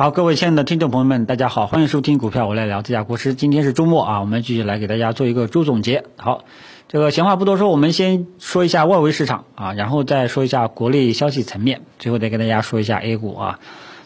[0.00, 3.34] 好，各位亲爱的听众朋友们，大家好，欢迎收听股票我来聊，这家国师。
[3.34, 6.04] 今天是周末啊，我们继续来给大家做一个周总结。
[6.16, 6.44] 好，
[6.88, 13.60] 这个闲话不多说，我们先说一下外围市场啊，然后再说一下国内消息层面，最后再跟大家说一下 A 股啊。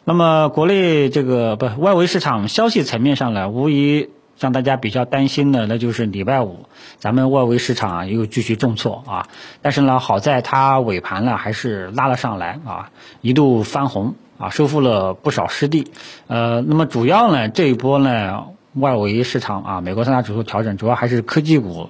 [0.04, 4.08] 那么国内这个不外围市场消息层面上呢，无疑
[4.38, 6.66] 让大家比较担心的，那就是礼拜五
[6.98, 9.28] 咱们外围市场又继续重挫啊。
[9.62, 14.14] 但是呢，好在它尾盘呢还是拉了上来啊，一度翻红。
[14.36, 15.92] 啊，收复了不少失地，
[16.26, 21.88] 呃，那么主要呢，这一波呢，外围市场啊，美国三大指数调整，主要还是科技股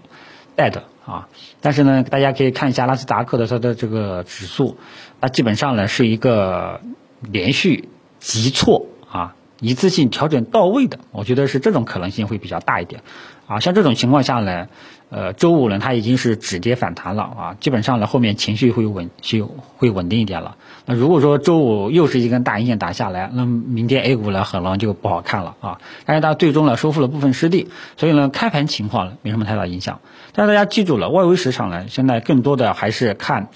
[0.54, 1.26] 带的啊。
[1.62, 4.76] 但是呢，大家可以看一下纳斯达克的它的这个指数，
[5.22, 6.82] 它基本上呢是一个
[7.22, 7.88] 连续
[8.18, 13.02] 急挫啊，一次性调整到位的，我觉得是这种可能性会比较大一点。
[13.46, 14.68] 啊，像这种情况下呢，
[15.10, 20.56] 呃，周五呢它已经是止跌反弹了啊，基本上呢后面情绪会稳，就会稳定一点了。
[20.86, 25.78] 那如果说周五又是一根大阴线打下来，那明天 A 股呢可能就不好看了啊。
[26.06, 30.00] 但是它最终呢收复了部分失地，所以呢开盘情况没什么太大影响。
[30.32, 33.48] 但是大家记住了，外围市场呢现在更多的还是看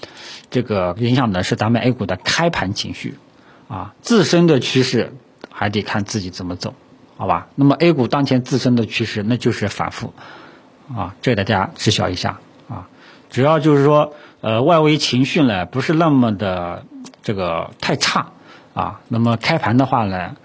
[0.51, 3.15] 这个影响的是咱们 A 股的开盘情绪
[3.67, 5.13] 啊，自身的趋势
[5.59, 6.73] 还得看自己怎么走。
[7.17, 10.13] 好吧，那么 A 股当前自身的趋势那就是反复，
[10.95, 12.87] 啊，这大家知晓一下啊。
[13.29, 16.85] 主要就是说，呃，外围情绪呢不是那么的
[17.21, 18.27] 这个太差
[18.73, 19.01] 啊。
[19.09, 20.37] 那么开盘的话呢。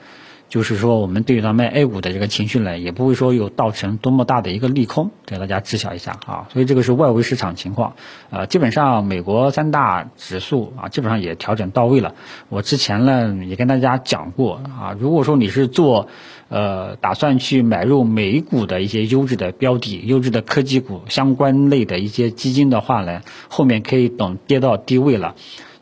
[0.49, 6.47] 就是说，我们对于咱们 A 股的这个情绪呢，也不会说有造成多么大的一个利空，给大家知晓一下啊。
[6.53, 7.97] 所以这个是外围市场情况，
[8.31, 12.15] 呃，基本上美国三大指数啊，基本上也调整到位了。
[12.49, 16.09] 我之前呢也跟大家讲过啊，如果说你是做
[16.49, 25.35] 呃打算去买入美股的一些优质的标的、优质的科技股相关类的一些基金的话呢，后面可以等跌到低位了。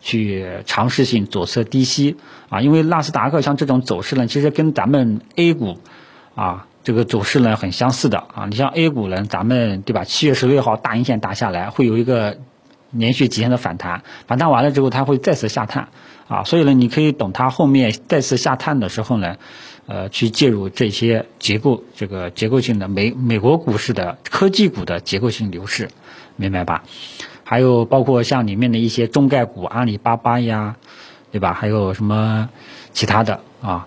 [0.03, 2.17] 去尝试性左侧低吸
[2.51, 5.79] 啊，因为纳斯达克像这种走势呢，其实跟咱们 A 股
[6.35, 8.47] 啊这个走势呢很相似的啊。
[8.51, 10.03] 你像 A 股呢，咱们对吧？
[10.03, 12.39] 七月十六号大阴线打下来，会有一个
[12.91, 15.89] 连续几天的反弹，反弹完了之后，它会再次下探
[16.27, 16.43] 啊。
[16.43, 19.37] 所以呢，你可以等它后面再次下探的时候呢，
[19.87, 25.89] 呃，去介入这些结构这个结构性的美美国股市的科技股的结构性牛市，
[26.35, 26.83] 明白吧？
[27.45, 30.77] 还有包括像里面的一些中概股，阿里巴巴呀，
[31.31, 31.53] 对吧？
[31.53, 32.49] 还有什么
[32.93, 33.85] 其他的啊？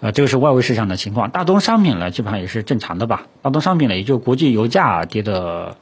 [0.00, 1.30] 呃，这个是外围市场的情况。
[1.30, 3.26] 大宗商品呢，基本上也是正常的吧。
[3.42, 5.76] 大宗商品呢，也就国际油价跌的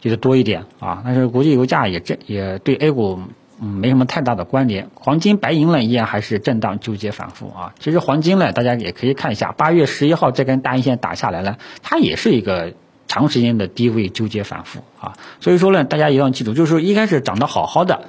[0.00, 1.02] 跌的多一点啊。
[1.04, 3.20] 但是国际油价也正也对 A 股
[3.60, 4.90] 嗯没什么太大的关联。
[4.94, 7.74] 黄金、白银呢，依然还是震荡纠结反复啊。
[7.78, 12.74] 其实黄金呢，大家也可以看一下，八月十一号这根大阴线打下来了，它也是一个。
[13.10, 18.04] 长时间的低位纠结反复啊，所以说呢，大家一定要记住，就是说一开始涨得好好的，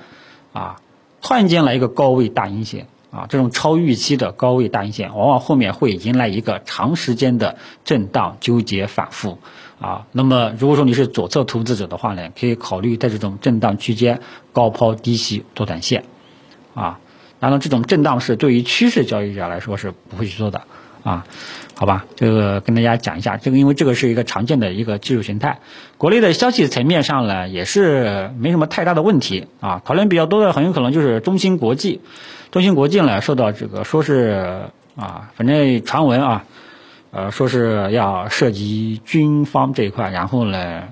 [0.53, 0.79] 啊，
[1.23, 9.39] 突然间来一个高位大阴线啊，这种超预期的高位大阴线，往往后面会迎来一个长时间的震荡纠结反复
[9.79, 10.05] 啊。
[10.11, 14.21] 那么如果说你是左侧投资者的话呢，可以考虑在这种震荡区间
[14.53, 16.03] 高抛低吸做短线
[16.75, 16.99] 啊。
[17.39, 20.61] 当然，这种震荡是对于趋势交易者来说是不会去做的。
[21.03, 21.25] 啊，
[21.75, 25.59] 好吧，这个跟大家讲一下，这个因为这个是一个常见的一个技术形态。
[25.97, 29.81] 国内的消息层面上呢，也是没什么太大的问题啊。
[29.83, 32.01] 讨论比较多的很有可能就是中芯国际，
[32.51, 36.43] 中芯国际呢受到这个说是啊，反正传闻啊，
[37.11, 40.83] 呃，说是要涉及军方这一块，然后呢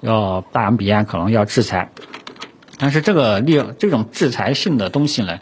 [0.00, 1.90] 要大洋彼岸可能要制裁，
[2.78, 5.38] 但是这个利这种制裁性的东西呢。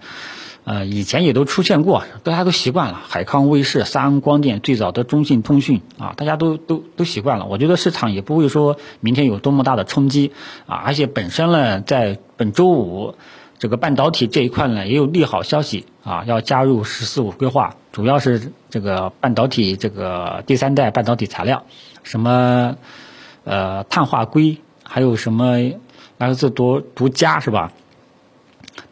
[0.65, 3.01] 呃，以前也都出现过，大家都习惯了。
[3.09, 7.47] 海康威视、三安光电，最早的中信通讯啊，大家都都都习惯了。
[7.47, 10.31] 我觉得市场也不会说明天有多么大的冲击
[10.67, 10.77] 啊。
[10.77, 13.17] 而且本身呢，在本周五
[13.59, 21.65] 这个半导体这一块呢，也有利好消息啊，要加入“十四五”规划，主要是这个半导体这个第三代半导体材料，
[22.05, 22.77] 什么
[23.43, 25.59] 呃碳化硅，还有什么
[26.19, 27.73] 那个字读读镓是吧？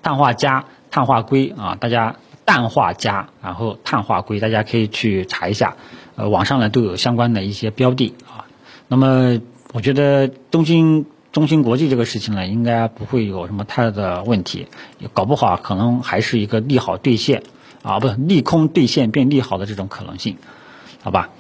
[0.02, 0.64] 碳化镓。
[0.90, 5.76] 碳化硅啊，大家氮化镓，然后碳化硅，大家可以去查一下，
[6.16, 8.46] 呃，网上呢都有相关的一些标的啊。
[8.88, 9.40] 那么
[9.72, 14.66] 我觉得中芯中芯国际这个事情呢，应该不会有什么太大的问题，
[15.12, 17.44] 搞不好可能还是一个利好兑现
[17.82, 20.36] 啊，不是利空兑现变利好的这种可能性，
[21.02, 21.30] 好吧？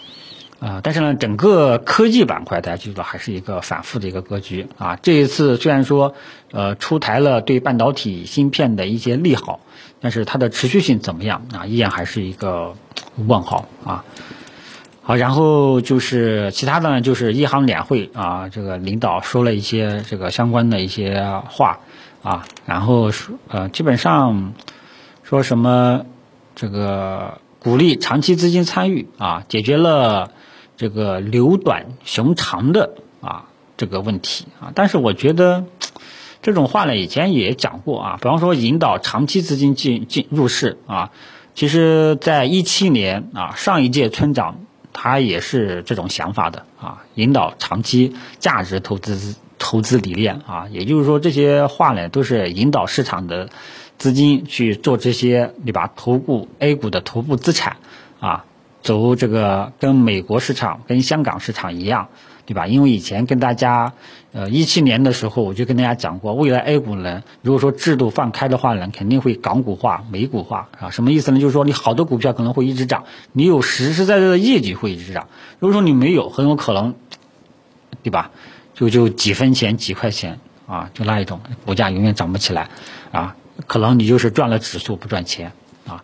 [0.60, 4.96] 啊，但是呢，整个科技板块大家记住还是一个反复的一个格局啊。
[4.96, 6.14] 这一次虽然说，
[6.52, 9.60] 呃，出台了对半导体芯片的一些利好，
[10.00, 12.74] 但是它的持续性怎么样啊，依然还是一个
[13.16, 14.04] 问号啊。
[15.02, 21.80] 好，然后就是其他的呢，就是一行两会啊，这个领导说了一些这个相关的一些话
[22.22, 24.52] 啊，然后说呃，基本上
[25.22, 26.04] 说什么
[26.54, 27.38] 这个。
[27.62, 30.30] 鼓励长期资金参与啊，解决了
[30.80, 33.44] 这个留短熊长的啊
[33.76, 34.72] 这个问题啊。
[34.74, 35.66] 但是我觉得
[36.40, 41.10] 这种话呢，以前也讲过啊，比方说引导长期资金进进入市啊，
[41.54, 44.60] 其实在一七年啊，上一届村长
[44.94, 53.50] 他也是这种想法的啊，引导长期价值投资投资理念啊，也就是说这些话呢，都是引导市场的。
[54.00, 55.92] 资金去做这些，对吧？
[55.94, 57.76] 头部 A 股的头部资产，
[58.18, 58.46] 啊，
[58.82, 62.08] 走这个跟美国市场、跟香港市场一样，
[62.46, 62.66] 对吧？
[62.66, 63.92] 因为以前跟大家，
[64.32, 71.38] 呃，一七年的时候我就跟大家讲过，未来 A 股呢，如果说制度放开的话呢，肯定会港股化、美股化，啊，什么意思呢？
[71.38, 75.28] 就是说你好多股票可能会一直涨，你有实实在在的业绩会一直涨。
[75.58, 76.94] 如果说你没有，很有可能，
[78.02, 78.30] 对吧？
[78.74, 82.68] 就就几分钱、几块钱，啊，就那一种股价永远涨不起来，
[83.12, 83.36] 啊。
[83.66, 85.52] 可能你就是赚了指数不赚钱
[85.86, 86.02] 啊，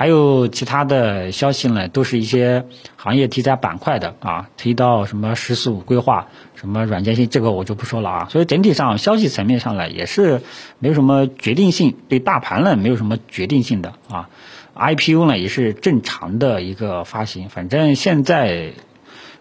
[0.00, 2.64] 还有其他的消息呢，都是一些
[2.96, 8.26] 行业题材板块的啊，提到什么“十四五”规划，什么软件性，这个我就不说了啊。
[8.30, 10.40] 所以整体上消息层面上呢，也是
[10.78, 14.30] 没有什么决定性，对大盘呢没有什么决定性的啊。
[14.74, 18.72] IPO 呢也是正常的一个发行，反正现在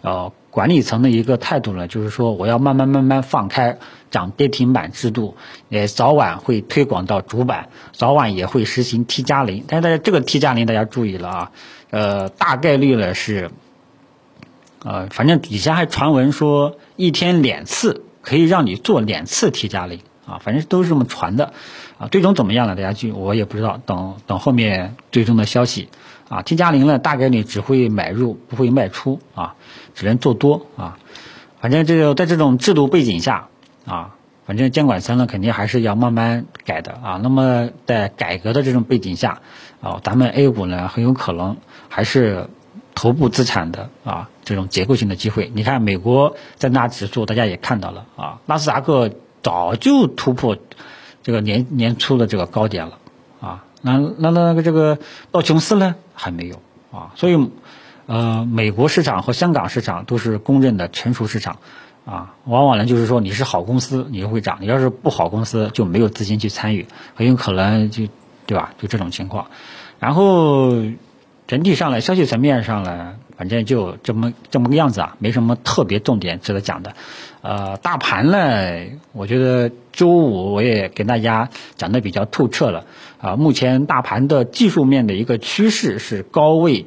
[0.01, 0.33] 呃。
[0.59, 3.77] 管理层的一个态度呢，就是说我要慢慢慢慢放开
[4.11, 5.37] 涨跌停板制度，
[5.69, 9.63] 也早晚会推广到主板，早晚也会实行 T 加零。
[9.69, 11.51] 但是大家这个 T 加零大家注意了啊，
[11.91, 13.51] 呃，大概率呢是，
[14.83, 21.53] 呃，反正底下还传闻说一天两次可以让你做两次 T 加零啊，反正都是这么传的
[21.97, 22.09] 啊。
[22.09, 22.75] 最终怎么样呢？
[22.75, 25.87] 大家就我也不知道，等等后面最终的消息。
[26.29, 29.55] 啊，T 加零呢，大概率只会买入，不会卖出啊，
[29.95, 30.97] 只能做多啊。
[31.59, 33.49] 反正这个在这种制度背景下
[33.85, 34.15] 啊，
[34.45, 37.19] 反正监管层呢肯定还是要慢慢改的啊。
[37.21, 39.41] 那么在改革的这种背景下
[39.81, 41.57] 啊，咱们 A 股呢很有可能
[41.89, 42.47] 还是
[42.93, 45.51] 头部资产的啊这种结构性的机会。
[45.53, 49.11] 你看美国三大指数，大家也看到了啊，纳斯达克
[49.41, 50.57] 早就突破
[51.23, 52.99] 这个年年初的这个高点了。
[53.81, 54.97] 那那那个这个
[55.31, 55.95] 道琼斯呢？
[56.13, 56.55] 还没有
[56.91, 57.49] 啊，所以，
[58.07, 61.57] 呃，美国市场和香港市场都是公认的成熟市场，
[62.05, 68.07] 啊，往往呢就是说你是好公司，你就会涨；你要是不好公司，就没有资金去参与，很有可能就，
[68.45, 68.73] 对吧？
[68.77, 69.47] 就这种情况。
[69.99, 70.73] 然后
[71.47, 76.93] 整体上来，消息层面上来，反正就这么这么个样子啊，没什么特别重点值得讲的。
[77.41, 81.47] 呃，大盘呢，我觉得周五我也给大家
[81.77, 82.83] 讲的比较透彻了。
[83.21, 86.85] 啊，目前大盘的技术面的一个趋势是高位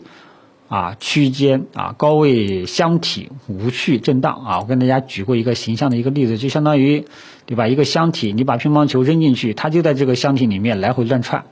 [0.68, 4.60] 啊区间啊高位箱体无序震荡啊。
[4.60, 7.06] 我跟大家举过一个形象的一个例子，就相当于
[7.46, 7.66] 对吧？
[7.66, 11.44] 一个箱体，你把乒乓球扔进去，它就在这个箱体里面来回乱窜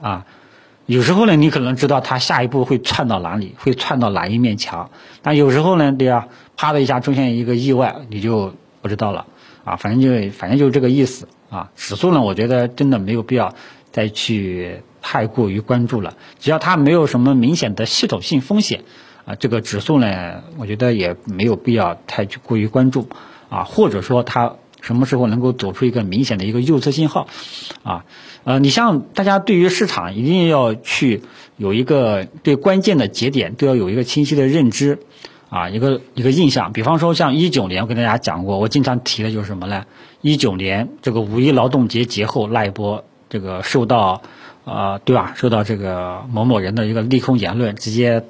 [0.00, 0.24] 啊。
[0.86, 4.90] 有时候呢，你可能知道它下一步会窜到哪里，会窜到哪一面墙，
[5.20, 9.26] 但有时候呢，对呀，啪的一下出现一个意外，你就不知道了
[9.64, 9.74] 啊。
[9.74, 11.70] 反正就反正就是这个意思啊。
[11.74, 13.52] 指数呢，我觉得真的没有必要
[13.90, 18.84] 再去太过于关注了，只要它没有什么明显的系统性风险
[19.24, 23.08] 啊，这个指数呢，我觉得也没有必要太去过于关注
[23.48, 24.54] 啊，或者说它。
[24.82, 27.26] 什么时候能够走出一个明显的一个右侧信号，
[27.82, 28.04] 啊，
[28.46, 31.20] 呃，你像大家对于市场一定要去
[31.56, 35.00] 有一个对关键的节点都要有一个清晰的认知，
[35.50, 36.72] 啊，一个一个印象。
[36.72, 39.84] 比方说像一九年，我跟大家讲过，我经常提的就是什么呢？
[40.20, 44.22] 一九年这个五一劳动节节后那一波，这个受到，
[44.64, 45.32] 呃，对吧？
[45.34, 48.22] 受到这个某某人的一个利空言论，直接。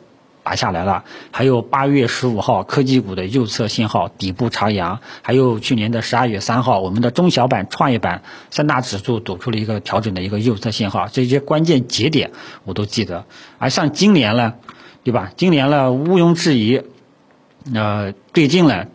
[0.47, 8.23] 打下来了，还有八月十五号科技股的右侧信号底部长阳，还有去年的十二月三号我们的中小板、创业板
[8.53, 12.31] 三大指数走出了一个调整的一个右侧信号，这些关键节点
[12.63, 13.25] 我都记得。
[13.59, 14.55] 而像今年呢，
[15.03, 15.33] 对吧？
[15.37, 16.81] 今年呢毋庸置疑，
[17.75, 18.87] 呃，最近呢，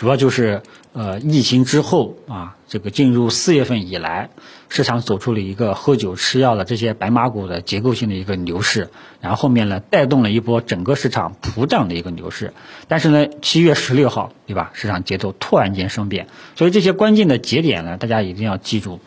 [0.00, 0.62] 主要就是
[0.94, 4.30] 呃疫情之后啊，这个进入四月份以来。
[4.70, 8.88] 市场走出了一个喝酒吃药的这些白马股的结构性的一个牛市，
[9.20, 12.54] 然后后面呢带动了一波整个市场普涨的一个牛市。
[12.88, 14.70] 但是呢，七月十六号，对吧？
[14.72, 19.00] 市场节奏突然间生变，所以这些关键的节点呢，大家一定要记住，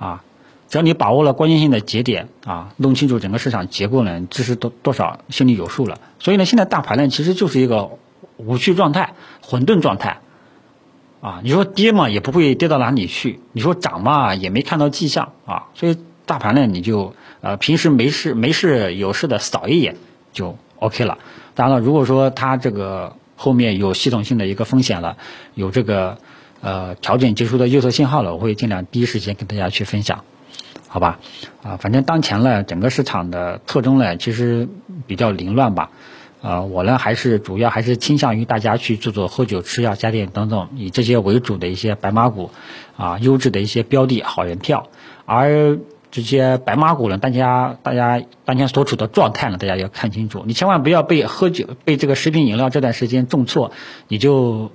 [0.00, 0.24] 啊，
[0.68, 6.00] 只要你把握了关键性的节点啊，弄清楚整个市场结构呢，知识多多少心里有数了。
[6.18, 7.90] 所以呢，现在大盘呢其实就是一个
[8.38, 10.18] 无序状态、混沌状态。
[11.22, 15.68] 啊，你说跌嘛，也不会跌到哪里去；你说涨嘛，也没看到迹象啊。
[15.72, 19.94] 所以大盘呢，你就呃平时没事没事有事的扫一眼
[20.32, 21.18] 就 OK 了。
[21.54, 25.16] 当然了，如果说它这个后面有系统性的一个风险了，
[25.54, 26.18] 有这个
[26.60, 30.24] 呃调整结束的右侧信号了，我会尽量第一时间跟大家去分享。
[30.88, 31.20] 好吧？
[31.62, 34.68] 啊，反正当前呢，整个市场的特征呢，其实
[35.06, 35.90] 比较凌乱吧。
[36.42, 42.50] 呃，我呢还是主要还是倾向于大家去做做喝酒、吃药、家电等等，以这些为主的一些白马股，
[42.96, 44.88] 啊，优质的一些标的好人票。
[45.24, 45.78] 而
[46.10, 53.70] 这些白马股呢，大家大家当前所处的状态呢，大家要看清楚，你千万不要被喝酒、被这个食品饮料这段时间重挫，
[54.08, 54.72] 你就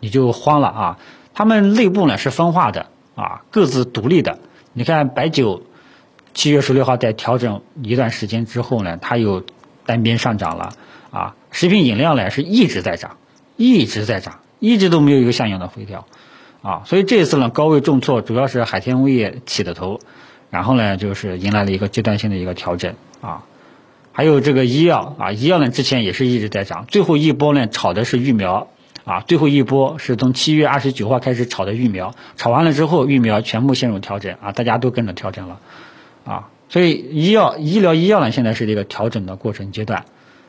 [0.00, 0.98] 你就慌了啊！
[1.32, 4.38] 他们内部呢是分化的啊，各自独立的。
[4.74, 5.62] 你看白酒，
[6.34, 9.42] 七月十六号在调整一段时间之后呢，它有
[9.88, 10.74] 单边上涨了。
[11.10, 13.16] 啊，食品饮料呢是一直在涨，
[13.56, 16.06] 一直在涨，一直都没有一个像样的回调，
[16.60, 20.00] 啊，所以这次呢高位重挫，主要是海天物业起的头，
[20.50, 23.42] 然后呢就是迎来了一个阶段性的一个调整，啊，
[24.12, 28.68] 还有这个医药啊，医药呢之前也是一直在涨，最后一波呢炒的是疫苗，
[29.04, 35.58] 啊，最后一波是从七月二十九号开始炒的疫苗，炒完了之后疫苗全部陷入调整，啊，大家都跟着调整了，
[36.26, 40.04] 啊，所以医药医疗医药呢现在是一个调整的过程阶段。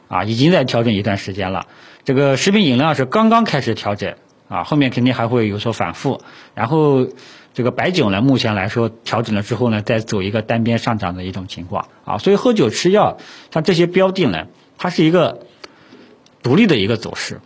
[0.10, 1.68] 啊，已经在调整一段时间了。
[2.04, 4.16] 这个食品饮料是刚刚开始调整，
[4.48, 6.20] 啊，后面肯定还会有所反复。
[6.56, 7.08] 然后，
[7.54, 11.90] 这个白酒呢，目前来说调整了之后呢，再走一个单边上涨的一种情况。
[12.06, 13.20] 啊，所以喝酒吃药，
[13.54, 14.48] 像这些标的呢，
[14.80, 15.46] 它是一个
[16.42, 17.40] 独立的一个走势。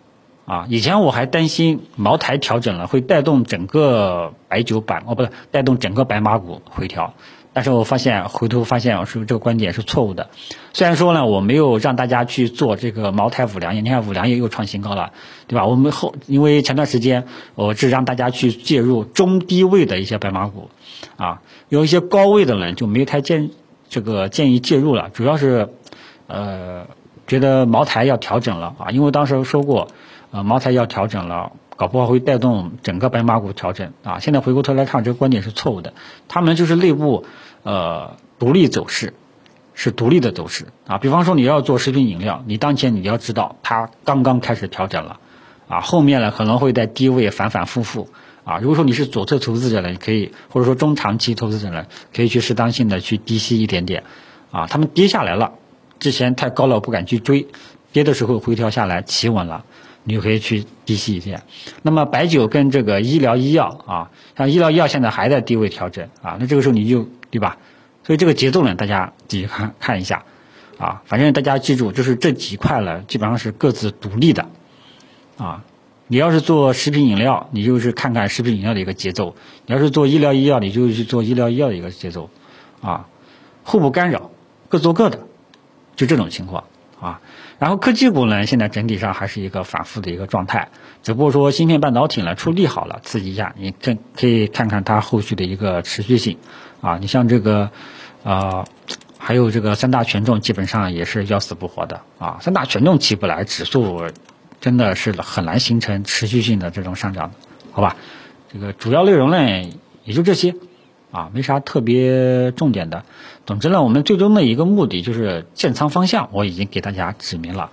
[0.46, 7.14] 啊，以前我还担心茅台调整了会带动整个白酒板，哦，不是带动整个白马股回调。
[7.54, 10.30] 但是我发现回头发现，我说这个观点是错误的。
[10.74, 15.14] 虽然说呢，我没有让大家去做这个茅台、五粮液，你看五粮液又创新高了，
[15.48, 15.66] 对吧？
[15.66, 20.72] 我们后因为前段时间我是让大家去介入中低位的一些白马股，
[21.16, 23.52] 啊，有一些高位的人就没太建
[23.88, 25.10] 这个建议介入了。
[25.14, 25.70] 主要是
[26.26, 26.88] 呃
[27.28, 29.90] 觉得茅台要调整了啊，因为当时说过，
[30.32, 31.52] 呃茅台要调整了。
[31.76, 34.20] 搞不好会带动整个白马股调整啊！
[34.20, 35.94] 现在回过头来看，这个观点是错误的。
[36.28, 37.26] 他们就是内部
[37.64, 39.14] 呃独立走势，
[39.74, 40.98] 是独立的走势啊。
[41.00, 45.20] 比方说你要做食品饮料，你当前你要知道它刚刚开始调整了
[45.68, 48.10] 啊，后面呢可能会在低位反反复复
[48.44, 48.60] 啊。
[48.60, 54.04] 如果说你是左侧投资者呢，你可以或者说中长期投资者呢，可以去适当性的去低吸一点点
[54.52, 54.68] 啊。
[54.68, 55.54] 他们跌下来了，
[56.00, 57.48] 之前太高了不敢去追，
[57.94, 59.64] 跌的时候回调下来企稳了。
[60.06, 61.44] 你就可以去低吸一点，
[61.82, 67.58] 那么白酒跟这个医疗医药啊，像医疗医药现在还在低位调整啊，那这个时候你就对吧？
[68.04, 70.26] 所以这个节奏呢，大家自己看看一下
[70.78, 74.46] 啊，反正大家记住，就是这几块呢，基本上是各自独立的
[75.38, 75.64] 啊。
[76.08, 79.36] 你要是做食品饮料，你就是看看食品饮料的一个节奏；
[79.66, 82.30] 你要是做医疗医药，你就去做医疗医药的一个节奏
[82.82, 83.08] 啊，
[83.64, 84.32] 互不干扰，
[84.68, 85.18] 各做各的，
[85.96, 86.66] 就这种情况。
[87.04, 87.20] 啊，
[87.60, 90.70] 然后科技股呢，现在整体上还是一个反复的一个状态，
[91.04, 96.38] 只不过说芯片半导体呢出利好了，刺激一下，你可可以看看它后续的一个持续性。
[96.80, 97.72] 啊，你像这个，
[98.24, 98.66] 呃，
[99.18, 104.04] 还有这个三大权重基本上也是要死不活的啊，三大权重起不来，指数
[104.62, 107.32] 真的是很难形成持续性的这种上涨，
[107.72, 107.98] 好吧？
[108.54, 109.70] 这个主要内容呢
[110.06, 110.56] 也就这些。
[111.14, 113.06] 啊，没啥特别重点的。
[113.46, 117.70] 总之呢，我们最终的一个目的就是建仓方向，我已经给大家指明了。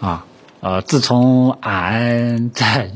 [0.00, 0.26] 啊，
[0.60, 2.90] 呃，自从俺 在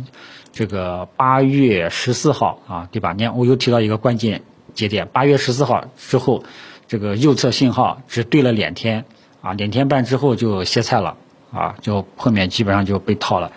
[0.52, 3.12] 这个八月十四号啊，对吧？
[3.12, 4.42] 你看，我又提到一个关键
[4.74, 6.42] 节点，八月十四号之后，
[6.88, 9.04] 这个右侧信号只对了两天，
[9.40, 11.16] 啊，两天半之后就歇菜了，
[11.52, 13.52] 啊，就后面基本上就被套了，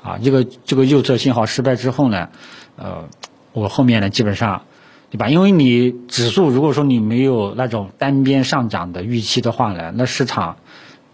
[0.00, 2.28] 啊，这个这个右侧信号失败之后呢，
[2.76, 3.08] 呃，
[3.52, 4.62] 我后面呢基本上。
[5.10, 5.28] 对吧？
[5.30, 10.58] 因为你指数如果说你没有那种单边上涨的预期的话呢，那市场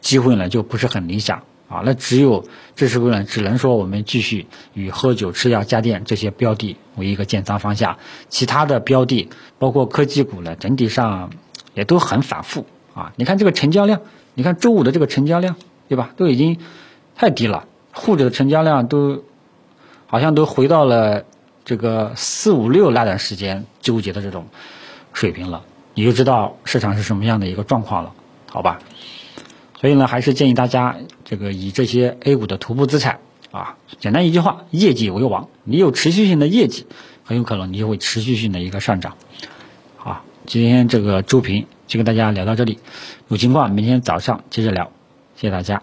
[0.01, 1.83] 机会呢就不是很理想啊。
[1.85, 7.99] 那只有这时候呢，只能说我们继续以喝酒、吃药、家电这些标的为一个建仓方向，
[8.29, 9.29] 其他的标的
[9.61, 11.31] 包括科技股呢，整体上
[11.75, 13.13] 也都很反复啊。
[13.15, 14.01] 你看这个成交量，
[14.35, 15.55] 你看周五的这个成交量，
[15.89, 16.11] 对吧？
[16.17, 16.59] 都已经
[17.15, 19.23] 太低了，沪指的成交量都
[20.09, 21.27] 好像都回到了。
[21.65, 24.47] 这个四五六那段时间纠结的这种
[25.13, 28.13] 水平了，你就知道市场是什么样的一个状况了，
[28.51, 28.81] 好吧？
[29.81, 35.49] 所以呢，还是建议大家这个以这些 A 股的头部资产啊，简单一句话，业绩为王。
[35.65, 36.87] 你有持续性的业绩，
[37.23, 39.17] 很有可能你就会持续性的一个上涨。
[39.97, 42.79] 好，今天这个周评就跟大家聊到这里，
[43.29, 44.91] 有情况明天早上接着聊，
[45.37, 45.83] 谢谢大家。